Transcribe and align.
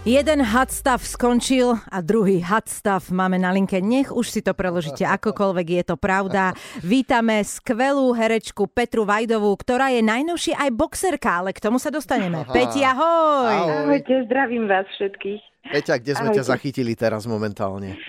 Jeden 0.00 0.40
hadstav 0.40 1.04
skončil 1.04 1.76
a 1.76 2.00
druhý 2.00 2.40
hadstav 2.40 3.04
máme 3.12 3.36
na 3.36 3.52
linke. 3.52 3.84
Nech 3.84 4.08
už 4.08 4.32
si 4.32 4.40
to 4.40 4.56
preložíte 4.56 5.04
akokoľvek, 5.20 5.66
je 5.76 5.84
to 5.84 6.00
pravda. 6.00 6.56
Vítame 6.80 7.44
skvelú 7.44 8.16
herečku 8.16 8.64
Petru 8.64 9.04
Vajdovú, 9.04 9.52
ktorá 9.60 9.92
je 9.92 10.00
najnovšie 10.00 10.56
aj 10.56 10.70
boxerka, 10.72 11.44
ale 11.44 11.52
k 11.52 11.60
tomu 11.60 11.76
sa 11.76 11.92
dostaneme. 11.92 12.48
Aha. 12.48 12.48
Peti, 12.48 12.80
ahoj! 12.80 13.84
Ahojte, 13.84 14.24
zdravím 14.24 14.72
vás 14.72 14.88
všetkých. 14.96 15.68
Peťa, 15.68 16.00
kde 16.00 16.12
sme 16.16 16.32
Ahojte. 16.32 16.38
ťa 16.40 16.44
zachytili 16.48 16.92
teraz 16.96 17.28
momentálne? 17.28 18.00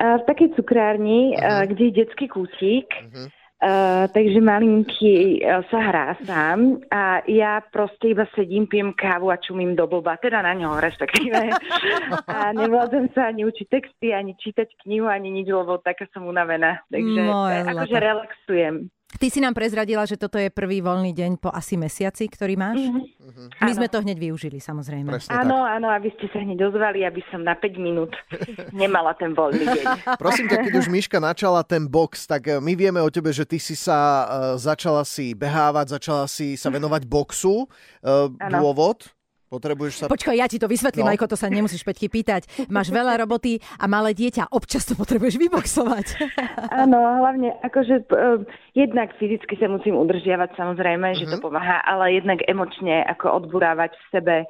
v 0.00 0.22
takej 0.24 0.56
cukrárni, 0.56 1.36
uh-huh. 1.36 1.68
kde 1.68 1.92
je 1.92 1.92
detský 1.92 2.26
kútik. 2.32 2.88
Uh-huh. 2.88 3.28
Uh, 3.60 4.08
takže 4.16 4.40
malinký 4.40 5.44
uh, 5.44 5.60
sa 5.68 5.78
hrá 5.84 6.16
sám 6.24 6.80
a 6.88 7.20
ja 7.28 7.60
proste 7.60 8.16
iba 8.16 8.24
sedím, 8.32 8.64
pijem 8.64 8.96
kávu 8.96 9.28
a 9.28 9.36
čumím 9.36 9.76
do 9.76 9.84
blba, 9.84 10.16
teda 10.16 10.40
na 10.40 10.56
ňo 10.56 10.80
respektíve. 10.80 11.52
a 12.40 12.56
nevládzem 12.56 13.12
sa 13.12 13.28
ani 13.28 13.44
učiť 13.44 13.66
texty, 13.68 14.16
ani 14.16 14.32
čítať 14.40 14.80
knihu, 14.80 15.12
ani 15.12 15.28
nič, 15.28 15.52
lebo 15.52 15.76
taká 15.76 16.08
som 16.08 16.24
unavená. 16.24 16.80
Takže 16.88 17.20
Moje 17.20 17.58
akože 17.68 17.98
relaxujem. 18.00 18.88
Ty 19.18 19.26
si 19.26 19.42
nám 19.42 19.58
prezradila, 19.58 20.06
že 20.06 20.14
toto 20.14 20.38
je 20.38 20.54
prvý 20.54 20.78
voľný 20.78 21.10
deň 21.10 21.42
po 21.42 21.50
asi 21.50 21.74
mesiaci, 21.74 22.30
ktorý 22.30 22.54
máš. 22.54 22.78
Mm-hmm. 22.78 23.58
My 23.58 23.72
áno. 23.74 23.78
sme 23.82 23.88
to 23.90 23.98
hneď 24.06 24.18
využili, 24.22 24.62
samozrejme. 24.62 25.10
Presne 25.10 25.34
áno, 25.34 25.66
tak. 25.66 25.74
áno, 25.82 25.88
aby 25.90 26.08
ste 26.14 26.26
sa 26.30 26.38
hneď 26.38 26.70
ozvali, 26.70 27.02
aby 27.02 27.18
som 27.34 27.42
na 27.42 27.58
5 27.58 27.74
minút 27.82 28.14
nemala 28.70 29.18
ten 29.18 29.34
voľný 29.34 29.66
deň. 29.66 29.84
Prosím 30.14 30.46
ťa, 30.46 30.62
keď 30.62 30.72
už 30.78 30.86
Miška 30.86 31.18
načala 31.18 31.66
ten 31.66 31.90
box, 31.90 32.30
tak 32.30 32.46
eh, 32.46 32.62
my 32.62 32.72
vieme 32.78 33.02
o 33.02 33.10
tebe, 33.10 33.34
že 33.34 33.42
ty 33.42 33.58
si 33.58 33.74
sa 33.74 33.98
uh, 33.98 34.26
začala 34.54 35.02
si 35.02 35.34
behávať, 35.34 35.98
začala 35.98 36.30
si 36.30 36.54
sa 36.54 36.70
venovať 36.70 37.02
boxu. 37.10 37.66
Uh, 38.06 38.30
dôvod? 38.46 39.10
Potrebuješ 39.50 39.94
sa... 39.98 40.04
Počkaj, 40.06 40.38
ja 40.38 40.46
ti 40.46 40.62
to 40.62 40.70
vysvetlím, 40.70 41.02
no. 41.02 41.10
Majko, 41.10 41.26
to 41.26 41.34
sa 41.34 41.50
nemusíš 41.50 41.82
Peťky 41.82 42.06
pýtať. 42.06 42.46
Máš 42.70 42.94
veľa 42.94 43.18
roboty 43.18 43.58
a 43.82 43.90
malé 43.90 44.14
dieťa, 44.14 44.54
občas 44.54 44.86
to 44.86 44.94
potrebuješ 44.94 45.42
vyboxovať. 45.42 46.22
Áno, 46.86 47.02
hlavne 47.18 47.58
akože 47.58 48.06
uh, 48.14 48.46
jednak 48.78 49.10
fyzicky 49.18 49.58
sa 49.58 49.66
musím 49.66 49.98
udržiavať 49.98 50.54
samozrejme, 50.54 51.02
uh-huh. 51.02 51.18
že 51.18 51.26
to 51.26 51.42
mhm. 51.42 51.44
pomáha, 51.50 51.82
ale 51.82 52.14
jednak 52.14 52.46
emočne 52.46 53.02
ako 53.10 53.42
odburávať 53.42 53.90
v 53.90 54.04
sebe 54.14 54.36
e, 54.38 54.46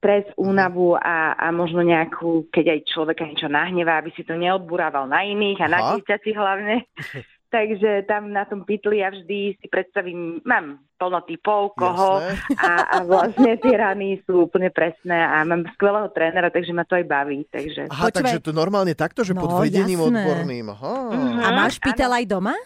stres, 0.00 0.24
mhm. 0.32 0.40
únavu 0.40 0.96
a, 0.96 1.36
a 1.36 1.52
možno 1.52 1.84
nejakú, 1.84 2.48
keď 2.48 2.80
aj 2.80 2.96
človeka 2.96 3.28
niečo 3.28 3.52
nahnevá, 3.52 4.00
aby 4.00 4.08
si 4.16 4.24
to 4.24 4.40
neodburával 4.40 5.04
na 5.04 5.20
iných 5.20 5.60
a 5.60 5.68
Aha. 5.68 5.72
na 5.76 5.78
dieťati 6.00 6.30
hlavne. 6.32 6.74
Takže 7.54 8.02
tam 8.10 8.34
na 8.34 8.42
tom 8.50 8.66
pytli 8.66 8.98
ja 8.98 9.14
vždy 9.14 9.54
si 9.62 9.66
predstavím, 9.70 10.42
mám 10.42 10.82
plno 10.98 11.22
typov, 11.22 11.78
koho 11.78 12.18
a, 12.58 12.70
a 12.82 12.96
vlastne 13.06 13.54
tie 13.62 13.78
rany 13.78 14.18
sú 14.26 14.50
úplne 14.50 14.74
presné 14.74 15.14
a 15.14 15.46
mám 15.46 15.62
skvelého 15.78 16.10
trénera, 16.10 16.50
takže 16.50 16.74
ma 16.74 16.82
to 16.82 16.98
aj 16.98 17.06
baví. 17.06 17.46
Takže... 17.46 17.86
Aha, 17.94 18.10
Počúvaj... 18.10 18.18
takže 18.18 18.38
to 18.42 18.50
normálne 18.50 18.90
takto, 18.98 19.22
že 19.22 19.38
no, 19.38 19.46
pod 19.46 19.62
vedením 19.62 20.02
jasné. 20.02 20.18
odborným. 20.18 20.66
Aha. 20.74 20.94
Uh-huh. 21.14 21.46
A 21.46 21.48
máš 21.54 21.78
pytel 21.78 22.10
aj 22.10 22.26
doma? 22.26 22.58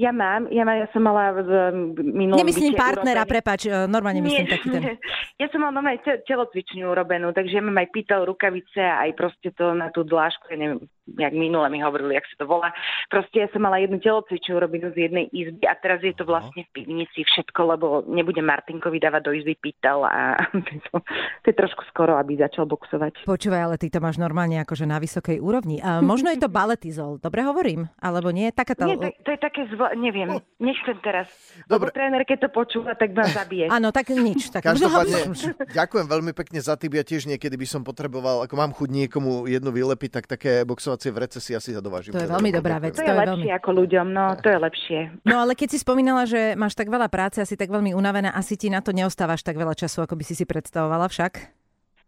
Ja 0.00 0.08
mám, 0.08 0.48
ja, 0.48 0.64
mám, 0.64 0.82
ja 0.82 0.88
som 0.90 1.04
mala 1.04 1.36
v 1.36 1.52
minulom 2.00 2.40
Nemyslím 2.40 2.72
partnera, 2.72 3.28
urobený. 3.28 3.32
prepač, 3.38 3.60
e, 3.68 3.86
normálne 3.86 4.24
myslím 4.24 4.46
Nie. 4.48 4.52
taký 4.56 4.68
ten. 4.72 4.82
Ja 5.42 5.46
som 5.52 5.60
mala 5.60 5.78
normálne 5.78 6.00
telocvičňu 6.02 6.88
urobenú, 6.88 7.30
takže 7.36 7.60
ja 7.60 7.62
mám 7.62 7.76
aj 7.76 7.88
pýtal 7.92 8.24
rukavice 8.24 8.80
a 8.80 9.04
aj 9.04 9.10
proste 9.14 9.52
to 9.52 9.76
na 9.76 9.92
tú 9.92 10.00
dlášku, 10.06 10.48
ja 10.48 10.58
neviem, 10.58 10.88
jak 11.18 11.32
minule 11.32 11.68
mi 11.70 11.80
hovorili, 11.80 12.14
jak 12.14 12.26
sa 12.32 12.36
to 12.42 12.46
volá. 12.48 12.72
Proste 13.08 13.44
ja 13.44 13.48
som 13.52 13.64
mala 13.64 13.80
jednu 13.80 14.02
telocvičňu 14.02 14.52
urobenú 14.58 14.92
z 14.92 15.08
jednej 15.08 15.26
izby 15.32 15.64
a 15.64 15.74
teraz 15.78 16.04
je 16.04 16.12
to 16.12 16.26
vlastne 16.26 16.66
v 16.68 16.70
pivnici 16.74 17.24
všetko, 17.24 17.60
lebo 17.76 17.86
nebude 18.10 18.42
Martinkovi 18.44 18.98
dávať 19.00 19.22
do 19.28 19.32
izby 19.32 19.54
pýtal 19.56 20.04
a 20.04 20.36
to, 20.90 21.00
to 21.42 21.46
je 21.48 21.56
trošku 21.56 21.86
skoro, 21.88 22.18
aby 22.20 22.36
začal 22.36 22.68
boxovať. 22.68 23.24
Počúvaj, 23.24 23.62
ale 23.72 23.76
ty 23.80 23.88
to 23.88 23.98
máš 23.98 24.20
normálne 24.20 24.60
akože 24.60 24.84
na 24.84 25.00
vysokej 25.00 25.40
úrovni. 25.40 25.80
A 25.80 26.04
možno 26.04 26.28
je 26.30 26.40
to 26.42 26.52
baletizol, 26.60 27.16
dobre 27.18 27.42
hovorím? 27.42 27.88
Alebo 27.98 28.30
nie? 28.30 28.52
Taká 28.52 28.76
to... 28.76 28.84
Nie, 28.86 29.00
to, 29.00 29.08
to 29.24 29.30
je 29.34 29.40
také 29.40 29.66
zvo 29.72 29.88
neviem, 29.96 30.38
nechcem 30.60 30.96
teraz. 31.02 31.28
Dobre. 31.66 31.90
Lebo 31.90 31.96
tréner, 31.96 32.22
keď 32.26 32.38
to 32.46 32.50
počúva, 32.52 32.92
tak 32.94 33.16
ma 33.16 33.26
zabije. 33.26 33.66
Áno, 33.76 33.90
tak 33.90 34.12
nič. 34.12 34.52
Tak 34.52 34.62
Každopádne, 34.62 35.32
ďakujem 35.72 36.06
veľmi 36.06 36.32
pekne 36.36 36.60
za 36.60 36.78
tým. 36.78 36.94
Ja 36.94 37.04
tiež 37.04 37.26
niekedy 37.26 37.56
by 37.56 37.66
som 37.66 37.82
potreboval, 37.82 38.44
ako 38.44 38.54
mám 38.54 38.70
chuť 38.76 38.88
niekomu 38.92 39.48
jednu 39.48 39.70
vylepiť, 39.72 40.10
tak 40.20 40.24
také 40.28 40.62
boxovacie 40.62 41.01
vrece 41.10 41.42
si 41.42 41.56
asi 41.56 41.74
zadovážim. 41.74 42.12
To 42.14 42.22
je 42.22 42.30
veľmi 42.30 42.52
dobrá 42.54 42.78
vec. 42.78 42.94
To 42.94 43.02
je, 43.02 43.08
to 43.08 43.10
je 43.10 43.18
lepšie 43.18 43.50
veľmi... 43.50 43.58
ako 43.58 43.70
ľuďom, 43.82 44.06
no 44.12 44.24
to 44.38 44.48
je 44.52 44.58
lepšie. 44.60 45.00
No 45.26 45.42
ale 45.42 45.58
keď 45.58 45.68
si 45.74 45.78
spomínala, 45.82 46.28
že 46.28 46.54
máš 46.54 46.78
tak 46.78 46.92
veľa 46.92 47.10
práce, 47.10 47.42
asi 47.42 47.58
tak 47.58 47.72
veľmi 47.72 47.96
unavená, 47.96 48.30
asi 48.30 48.54
ti 48.54 48.70
na 48.70 48.78
to 48.78 48.94
neostávaš 48.94 49.42
tak 49.42 49.58
veľa 49.58 49.74
času, 49.74 50.04
ako 50.04 50.14
by 50.14 50.24
si 50.28 50.38
si 50.38 50.44
predstavovala 50.46 51.10
však? 51.10 51.62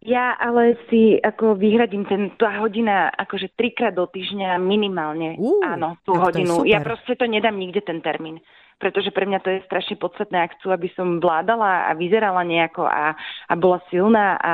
Ja 0.04 0.36
ale 0.36 0.76
si 0.92 1.16
ako 1.16 1.56
vyhradím 1.56 2.04
ten, 2.04 2.28
tá 2.36 2.60
hodina 2.60 3.08
akože 3.08 3.56
trikrát 3.56 3.96
do 3.96 4.04
týždňa 4.04 4.60
minimálne. 4.60 5.40
Uh, 5.40 5.64
Áno, 5.64 5.96
tú 6.04 6.12
hodinu. 6.12 6.68
Ja 6.68 6.84
proste 6.84 7.16
to 7.16 7.24
nedám 7.24 7.56
nikde 7.56 7.80
ten 7.80 8.04
termín 8.04 8.44
pretože 8.78 9.10
pre 9.14 9.24
mňa 9.24 9.40
to 9.40 9.48
je 9.54 9.66
strašne 9.66 9.96
podstatné, 9.96 10.36
ak 10.38 10.58
chcú, 10.60 10.74
aby 10.74 10.88
som 10.92 11.22
vládala 11.22 11.88
a 11.88 11.96
vyzerala 11.96 12.42
nejako 12.42 12.84
a, 12.84 13.14
a 13.48 13.54
bola 13.54 13.80
silná 13.88 14.36
a 14.38 14.52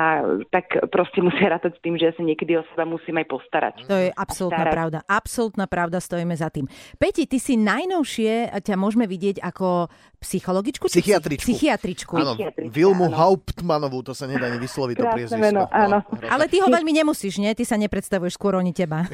tak 0.53 0.77
proste 0.93 1.19
musia 1.25 1.51
rátať 1.51 1.77
s 1.77 1.81
tým, 1.83 1.95
že 1.97 2.09
ja 2.09 2.13
sa 2.15 2.23
niekedy 2.23 2.57
o 2.57 2.63
seba 2.71 2.85
musím 2.85 3.19
aj 3.21 3.27
postarať. 3.27 3.73
To 3.89 3.97
je 3.97 4.09
absolútna 4.13 4.65
pravda. 4.69 4.97
Absolútna 5.05 5.65
pravda, 5.65 5.97
stojíme 5.99 6.35
za 6.37 6.49
tým. 6.53 6.69
Peti, 6.97 7.25
ty 7.25 7.37
si 7.41 7.57
najnovšie, 7.57 8.53
ťa 8.61 8.75
môžeme 8.77 9.09
vidieť 9.09 9.41
ako 9.41 9.91
psychologičku? 10.21 10.85
Psychiatričku. 10.85 11.49
Psychiatričku. 11.49 12.13
Áno, 12.13 12.37
Vilmu 12.69 13.09
Hauptmanovú, 13.09 14.05
to 14.05 14.13
sa 14.13 14.29
nedá 14.29 14.53
ani 14.53 14.61
vysloviť 14.61 14.95
to 15.01 15.05
priezvisko. 15.09 15.65
áno. 15.73 16.05
No, 16.05 16.29
Ale 16.29 16.45
ty 16.45 16.61
ho 16.61 16.69
veľmi 16.69 16.93
nemusíš, 16.93 17.41
nie? 17.41 17.49
Ty 17.57 17.65
sa 17.65 17.75
nepredstavuješ 17.81 18.37
skôr 18.37 18.53
oni 18.53 18.69
teba. 18.69 19.09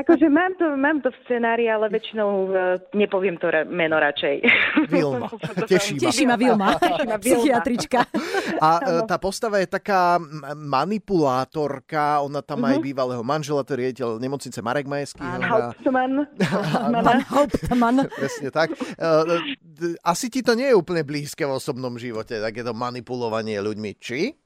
akože 0.00 0.30
mám 0.30 0.54
to, 0.54 0.66
mám 0.78 1.02
to 1.02 1.10
v 1.10 1.18
scenári, 1.26 1.66
ale 1.66 1.90
väčšinou 1.90 2.30
uh, 2.46 2.78
nepoviem 2.94 3.34
to 3.42 3.50
meno 3.66 3.98
radšej. 3.98 4.43
Vilma. 4.92 5.28
Teší 5.68 5.94
ma. 5.96 6.00
Teší 6.00 6.24
ma 6.26 6.36
Vilma. 6.36 6.68
Psychiatrička. 7.18 8.06
A 8.60 8.70
e, 8.80 8.94
tá 9.08 9.16
postava 9.16 9.58
je 9.60 9.68
taká 9.68 10.20
manipulátorka, 10.54 12.20
ona 12.20 12.44
tam 12.44 12.64
uh-huh. 12.64 12.76
aj 12.76 12.76
mhm. 12.80 12.84
bývalého 12.84 13.22
manžela, 13.24 13.64
to 13.64 13.74
je 13.74 13.78
riaditeľ 13.88 14.08
nemocnice 14.20 14.58
Marek 14.60 14.86
Majeský. 14.86 15.24
Hauptmann. 15.52 16.28
Pán 17.04 17.20
Hauptmann. 17.28 17.96
Presne 18.20 18.48
tak. 18.52 18.76
E, 18.76 19.10
asi 20.04 20.26
ti 20.30 20.44
to 20.44 20.54
nie 20.54 20.70
je 20.70 20.78
úplne 20.78 21.02
blízke 21.02 21.44
v 21.44 21.56
osobnom 21.56 21.96
živote, 21.96 22.38
takéto 22.38 22.76
manipulovanie 22.76 23.58
ľuďmi, 23.58 23.90
či? 23.98 24.43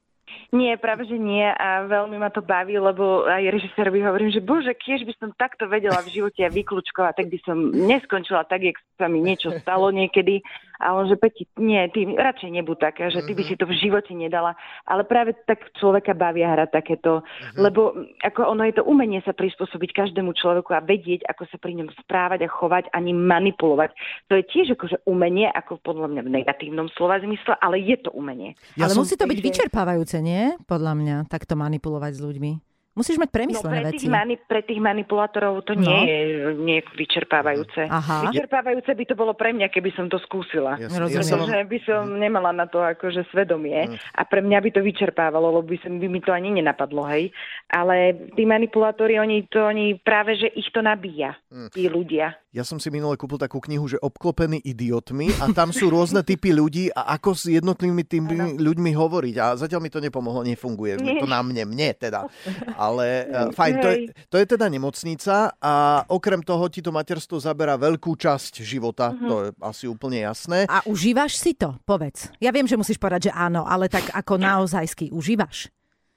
Nie, 0.49 0.81
práve 0.81 1.05
že 1.05 1.21
nie 1.21 1.45
a 1.45 1.85
veľmi 1.85 2.17
ma 2.17 2.33
to 2.33 2.41
baví, 2.41 2.81
lebo 2.81 3.29
aj 3.29 3.53
režisérovi 3.53 4.01
hovorím, 4.01 4.33
že 4.33 4.41
bože, 4.41 4.73
kiež 4.73 5.05
by 5.05 5.13
som 5.21 5.37
takto 5.37 5.69
vedela 5.69 6.01
v 6.01 6.09
živote 6.09 6.41
a 6.41 6.49
vyklúčkovať, 6.49 7.21
tak 7.21 7.29
by 7.29 7.39
som 7.45 7.69
neskončila 7.69 8.49
tak, 8.49 8.65
jak 8.65 8.81
sa 8.97 9.13
mi 9.13 9.21
niečo 9.21 9.53
stalo 9.61 9.93
niekedy 9.93 10.41
a 10.79 10.95
on, 10.95 11.11
že 11.11 11.19
Peti, 11.19 11.51
nie, 11.59 11.83
ty 11.91 12.07
radšej 12.07 12.55
nebuď 12.55 12.77
taká, 12.79 13.11
že 13.11 13.27
ty 13.27 13.35
by 13.35 13.43
si 13.43 13.59
to 13.59 13.67
v 13.67 13.75
živote 13.75 14.15
nedala. 14.15 14.55
Ale 14.87 15.03
práve 15.03 15.35
tak 15.43 15.75
človeka 15.75 16.15
bavia 16.15 16.55
hrať 16.55 16.71
takéto, 16.71 17.27
uh-huh. 17.27 17.59
lebo 17.59 17.99
ako 18.23 18.55
ono 18.55 18.63
je 18.63 18.79
to 18.79 18.87
umenie 18.87 19.19
sa 19.27 19.35
prispôsobiť 19.35 19.91
každému 19.91 20.39
človeku 20.39 20.71
a 20.71 20.85
vedieť, 20.85 21.27
ako 21.27 21.51
sa 21.51 21.59
pri 21.59 21.83
ňom 21.83 21.91
správať 21.99 22.47
a 22.47 22.49
chovať, 22.49 22.95
ani 22.95 23.11
manipulovať. 23.11 23.91
To 24.31 24.39
je 24.39 24.47
tiež 24.47 24.79
akože 24.79 25.03
umenie, 25.11 25.51
ako 25.51 25.83
podľa 25.83 26.15
mňa 26.15 26.23
v 26.23 26.35
negatívnom 26.43 26.87
slova 26.95 27.19
zmysle, 27.19 27.59
ale 27.59 27.83
je 27.83 27.99
to 27.99 28.15
umenie. 28.15 28.55
Ja 28.79 28.87
ale 28.87 28.95
som... 28.95 29.03
musí 29.03 29.19
to 29.19 29.27
byť 29.27 29.39
vyčerpávajúce, 29.43 30.23
nie? 30.23 30.55
Podľa 30.71 30.95
mňa, 30.95 31.17
takto 31.27 31.59
manipulovať 31.59 32.15
s 32.15 32.23
ľuďmi. 32.23 32.68
Musíš 32.99 33.23
mať 33.23 33.31
premyslené 33.31 33.63
no, 33.63 33.71
pre 33.71 33.89
veci. 33.95 34.03
Tých 34.03 34.11
mani- 34.11 34.43
pre 34.43 34.61
tých 34.67 34.81
manipulátorov 34.83 35.63
to 35.63 35.79
no. 35.79 35.87
nie 35.87 36.01
je 36.11 36.19
nie 36.59 36.79
vyčerpávajúce. 36.83 37.87
Aha. 37.87 38.27
Vyčerpávajúce 38.29 38.91
by 38.91 39.05
to 39.07 39.15
bolo 39.15 39.33
pre 39.39 39.55
mňa, 39.55 39.71
keby 39.71 39.95
som 39.95 40.11
to 40.11 40.19
skúsila. 40.19 40.75
Jasne, 40.77 41.07
ja 41.07 41.23
som... 41.23 41.47
Že 41.47 41.63
by 41.71 41.79
som 41.87 42.03
mhm. 42.11 42.19
nemala 42.19 42.51
na 42.51 42.67
to 42.67 42.83
akože 42.83 43.31
svedomie 43.31 43.89
mm. 43.89 43.97
a 44.19 44.23
pre 44.27 44.43
mňa 44.43 44.59
by 44.59 44.71
to 44.75 44.81
vyčerpávalo, 44.83 45.55
lebo 45.63 45.71
by, 45.71 45.79
som, 45.81 46.03
by 46.03 46.09
mi 46.11 46.21
to 46.21 46.35
ani 46.35 46.51
nenapadlo, 46.51 47.07
hej. 47.09 47.31
Ale 47.71 48.17
tí 48.35 48.43
manipulátori, 48.43 49.21
oni, 49.23 49.47
to, 49.47 49.63
oni 49.63 50.01
práve, 50.03 50.35
že 50.35 50.51
ich 50.51 50.69
to 50.75 50.83
nabíja, 50.83 51.39
mm. 51.53 51.71
tí 51.71 51.87
ľudia. 51.87 52.35
Ja 52.49 52.65
som 52.65 52.81
si 52.81 52.89
minule 52.89 53.21
kúpil 53.21 53.37
takú 53.37 53.61
knihu, 53.61 53.93
že 53.93 54.01
obklopený 54.01 54.65
idiotmi 54.65 55.29
a 55.37 55.53
tam 55.53 55.69
sú 55.69 55.93
rôzne 55.93 56.25
typy 56.25 56.57
ľudí 56.57 56.89
a 56.97 57.15
ako 57.21 57.37
s 57.37 57.45
jednotlivými 57.45 58.05
tými 58.09 58.35
ano. 58.41 58.57
ľuďmi 58.57 58.91
hovoriť. 58.97 59.35
A 59.37 59.47
zatiaľ 59.53 59.85
mi 59.85 59.93
to 59.93 60.01
nepomohlo, 60.01 60.41
nefunguje. 60.49 60.97
Nie. 60.97 61.21
To 61.21 61.29
na 61.29 61.45
mne, 61.45 61.69
mne 61.69 61.93
teda. 61.93 62.25
Ale 62.89 63.29
uh, 63.29 63.53
fajn, 63.53 63.75
to 63.85 63.89
je, 63.93 63.97
to 64.33 64.37
je 64.41 64.47
teda 64.49 64.67
nemocnica 64.73 65.53
a 65.61 66.03
okrem 66.09 66.41
toho 66.41 66.65
ti 66.73 66.81
to 66.81 66.89
materstvo 66.89 67.37
zabera 67.37 67.77
veľkú 67.77 68.17
časť 68.17 68.65
života, 68.65 69.13
uh-huh. 69.13 69.29
to 69.29 69.35
je 69.45 69.49
asi 69.61 69.85
úplne 69.85 70.25
jasné. 70.25 70.65
A 70.65 70.81
užívaš 70.89 71.37
si 71.37 71.53
to? 71.53 71.77
Povedz. 71.85 72.33
Ja 72.41 72.49
viem, 72.49 72.65
že 72.65 72.81
musíš 72.81 72.97
povedať, 72.97 73.29
že 73.29 73.33
áno, 73.37 73.69
ale 73.69 73.93
tak 73.93 74.09
ako 74.17 74.41
naozajský 74.41 75.13
užívaš? 75.13 75.69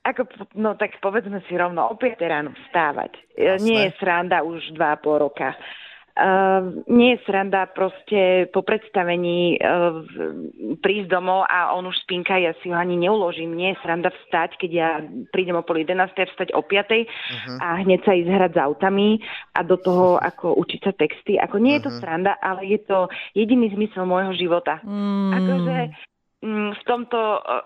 Ako, 0.01 0.25
no 0.57 0.73
tak 0.79 0.97
povedzme 0.97 1.45
si 1.45 1.53
rovno, 1.53 1.85
o 1.91 1.93
5 1.93 2.17
ráno 2.25 2.49
vstávať. 2.65 3.21
Jasné. 3.37 3.61
Nie 3.61 3.79
je 3.85 3.91
sranda 4.01 4.41
už 4.41 4.73
2,5 4.73 5.23
roka 5.29 5.53
Uh, 6.11 6.83
nie 6.91 7.15
je 7.15 7.23
sranda 7.23 7.71
proste 7.71 8.51
po 8.51 8.67
predstavení 8.67 9.55
uh, 9.55 10.03
prísť 10.83 11.07
domov 11.07 11.47
a 11.47 11.71
on 11.71 11.87
už 11.87 12.03
spinka, 12.03 12.35
ja 12.35 12.51
si 12.59 12.67
ho 12.67 12.75
ani 12.75 12.99
neuložím. 12.99 13.55
Nie 13.55 13.73
je 13.73 13.81
sranda 13.81 14.11
vstať, 14.11 14.59
keď 14.59 14.71
ja 14.71 14.89
prídem 15.31 15.55
o 15.55 15.63
pol 15.63 15.87
11. 15.87 16.11
vstať 16.11 16.51
o 16.51 16.61
5. 16.61 16.67
Uh-huh. 16.67 17.57
a 17.63 17.79
hneď 17.79 18.03
sa 18.03 18.11
ísť 18.11 18.27
hrať 18.27 18.51
s 18.51 18.59
autami 18.59 19.09
a 19.55 19.63
do 19.63 19.79
toho 19.79 20.19
ako 20.19 20.59
učiť 20.59 20.79
sa 20.83 20.91
texty. 20.91 21.39
Ako 21.39 21.63
nie 21.63 21.79
je 21.79 21.87
to 21.87 21.91
uh-huh. 21.95 22.01
sranda, 22.03 22.35
ale 22.43 22.67
je 22.67 22.79
to 22.83 23.07
jediný 23.31 23.71
zmysel 23.71 24.03
môjho 24.03 24.35
života. 24.35 24.83
Mm. 24.83 25.31
Akože 25.31 25.77
mm, 26.43 26.69
v 26.75 26.83
tomto, 26.83 27.19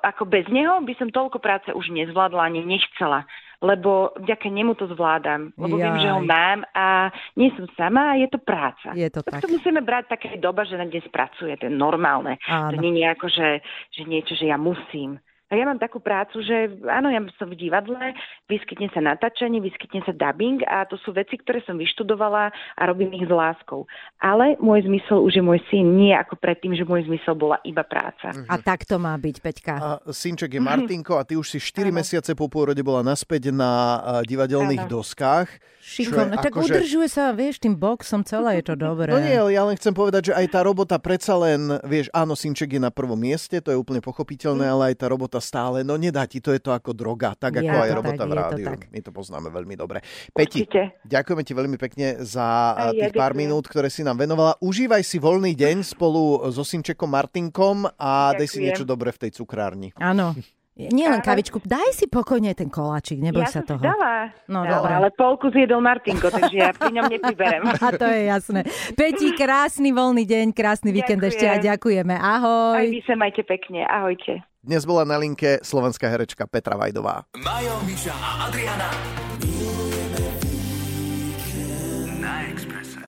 ako 0.06 0.24
bez 0.30 0.45
neho 0.53 0.77
by 0.86 0.94
som 1.01 1.09
toľko 1.09 1.42
práce 1.42 1.69
už 1.74 1.89
nezvládla 1.89 2.45
ani 2.45 2.62
nechcela 2.62 3.25
lebo 3.66 4.14
vďaka 4.22 4.46
nemu 4.46 4.78
to 4.78 4.86
zvládam, 4.94 5.50
lebo 5.58 5.76
Jaj. 5.76 5.84
viem, 5.90 5.98
že 6.06 6.10
ho 6.14 6.22
mám 6.22 6.62
a 6.78 7.10
nie 7.34 7.50
som 7.58 7.66
sama 7.74 8.14
a 8.14 8.20
je 8.22 8.30
to 8.30 8.38
práca. 8.38 8.94
Je 8.94 9.10
to 9.10 9.26
tak. 9.26 9.42
To 9.42 9.50
musíme 9.50 9.82
brať 9.82 10.14
také 10.14 10.38
doba, 10.38 10.62
že 10.70 10.78
na 10.78 10.86
dnes 10.86 11.04
pracuje, 11.10 11.58
to 11.58 11.66
je 11.66 11.74
normálne. 11.74 12.38
Áno. 12.46 12.78
To 12.78 12.78
nie 12.78 13.02
je 13.02 13.08
ako, 13.10 13.28
že, 13.34 13.50
že 13.90 14.02
niečo, 14.06 14.38
že 14.38 14.46
ja 14.54 14.62
musím. 14.62 15.18
A 15.56 15.63
ja 15.63 15.72
mám 15.72 15.80
takú 15.80 16.04
prácu, 16.04 16.44
že 16.44 16.68
áno, 16.84 17.07
ja 17.07 17.24
som 17.40 17.48
v 17.48 17.56
divadle, 17.56 18.12
vyskytne 18.52 18.92
sa 18.92 19.00
natáčanie, 19.00 19.63
vyskytne 19.63 20.04
sa 20.04 20.12
dubbing 20.12 20.60
a 20.68 20.84
to 20.84 21.00
sú 21.00 21.16
veci, 21.16 21.40
ktoré 21.40 21.63
som 21.63 21.80
vyštudovala 21.80 22.52
a 22.52 22.81
robím 22.84 23.16
ich 23.16 23.24
s 23.24 23.31
láskou. 23.31 23.88
Ale 24.19 24.60
môj 24.60 24.84
zmysel 24.84 25.24
už 25.24 25.40
je 25.40 25.44
môj 25.48 25.63
syn, 25.72 25.96
nie 25.96 26.12
ako 26.12 26.36
predtým, 26.36 26.75
že 26.75 26.84
môj 26.84 27.07
zmysel 27.07 27.40
bola 27.40 27.63
iba 27.63 27.88
práca. 27.88 28.36
Mhm. 28.36 28.52
A 28.52 28.60
tak 28.60 28.84
to 28.84 29.00
má 29.00 29.16
byť, 29.16 29.36
Peťka. 29.40 29.74
A 29.80 29.90
synček 30.12 30.52
je 30.52 30.60
Martinko 30.60 31.16
a 31.16 31.24
ty 31.24 31.40
už 31.40 31.56
si 31.56 31.63
4 31.63 31.88
ano. 31.88 32.04
mesiace 32.04 32.36
po 32.36 32.52
pôrode 32.52 32.84
bola 32.84 33.00
naspäť 33.00 33.56
na 33.56 34.04
divadelných 34.28 34.92
ano. 34.92 34.92
doskách. 35.00 35.48
Šikovné, 35.86 36.42
tak 36.42 36.57
že... 36.57 36.66
udržuje 36.66 37.06
sa, 37.06 37.30
vieš, 37.30 37.62
tým 37.62 37.78
boxom 37.78 38.25
celé 38.25 38.57
je 38.57 38.74
to 38.74 38.75
dobré. 38.75 39.13
No 39.13 39.22
nie, 39.22 39.38
ale 39.38 39.54
ja 39.54 39.62
len 39.69 39.78
chcem 39.78 39.94
povedať, 39.94 40.34
že 40.34 40.34
aj 40.34 40.48
tá 40.50 40.66
robota 40.66 40.98
predsa 40.98 41.38
len, 41.38 41.78
vieš, 41.86 42.10
áno, 42.10 42.34
synček 42.34 42.74
je 42.74 42.81
na 42.81 42.90
prvom 42.90 43.13
mieste, 43.13 43.62
to 43.62 43.69
je 43.69 43.78
úplne 43.78 44.02
pochopiteľné, 44.02 44.66
mm. 44.66 44.74
ale 44.74 44.84
aj 44.90 44.96
tá 44.98 45.06
robota 45.06 45.38
stále, 45.45 45.86
no 45.86 45.94
nedá 46.01 46.25
ti, 46.25 46.42
to 46.42 46.50
je 46.50 46.57
to 46.57 46.74
ako 46.74 46.97
droga, 46.97 47.38
tak 47.38 47.62
je 47.62 47.69
ako 47.69 47.77
aj 47.77 47.92
robota 47.94 48.24
tak, 48.25 48.30
v 48.30 48.33
rádiu. 48.33 48.68
My 48.89 49.00
to 49.06 49.12
poznáme 49.13 49.53
veľmi 49.53 49.77
dobre. 49.77 50.01
Peti, 50.33 50.65
Určite. 50.65 50.97
ďakujeme 51.06 51.44
ti 51.45 51.53
veľmi 51.53 51.77
pekne 51.77 52.25
za 52.25 52.74
aj 52.74 52.97
tých 52.97 53.13
ja 53.13 53.21
pár 53.21 53.38
minút, 53.38 53.69
ktoré 53.69 53.94
si 53.94 54.01
nám 54.01 54.18
venovala. 54.18 54.57
Užívaj 54.57 55.06
si 55.06 55.21
voľný 55.21 55.53
deň 55.53 55.86
spolu 55.86 56.50
so 56.50 56.65
synčekom 56.65 57.13
Martinkom 57.13 57.86
a 57.86 58.33
Ďakujem. 58.33 58.39
dej 58.42 58.47
si 58.50 58.59
niečo 58.65 58.83
dobre 58.89 59.13
v 59.13 59.21
tej 59.27 59.31
cukrárni. 59.38 59.94
Áno. 60.01 60.33
Nie 60.75 61.07
len 61.07 61.24
kavičku, 61.24 61.63
daj 61.63 61.95
si 61.95 62.04
pokojne 62.04 62.51
ten 62.51 62.68
koláčik, 62.68 63.24
neboj 63.24 63.48
ja 63.48 63.60
sa 63.60 63.62
toho. 63.63 63.80
Dala, 63.80 64.36
no, 64.51 64.68
dala, 64.68 65.00
ale 65.00 65.07
polku 65.07 65.48
zjedol 65.48 65.80
Martinko, 65.80 66.27
takže 66.27 66.51
ja 66.51 66.75
pri 66.75 66.92
ňom 66.92 67.07
nepriberem. 67.07 67.63
A 67.88 67.95
to 67.95 68.04
je 68.04 68.27
jasné. 68.27 68.68
Peti, 68.92 69.31
krásny 69.39 69.95
voľný 69.95 70.27
deň, 70.27 70.51
krásny 70.51 70.92
víkend 70.92 71.24
Ďakujem. 71.24 71.31
ešte 71.31 71.45
a 71.48 71.56
ďakujeme. 71.63 72.16
Ahoj. 72.19 72.75
Aj 72.83 72.88
vy 72.92 73.00
sa 73.07 73.16
majte 73.16 73.48
pekne, 73.48 73.88
ahojte. 73.88 74.44
Dnes 74.60 74.83
bola 74.83 75.07
na 75.07 75.16
linke 75.16 75.63
slovenská 75.63 76.12
herečka 76.12 76.44
Petra 76.44 76.75
Vajdová. 76.75 77.24
Majo, 77.39 77.80
Miša 77.88 78.12
a 78.12 78.51
Adriana. 78.51 79.25